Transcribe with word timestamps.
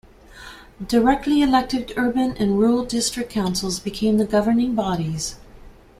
Directly 0.83 1.43
elected 1.43 1.93
urban 1.95 2.35
and 2.37 2.57
rural 2.57 2.85
district 2.85 3.29
councils 3.29 3.79
became 3.79 4.17
the 4.17 4.25
governing 4.25 4.73
bodies. 4.73 5.35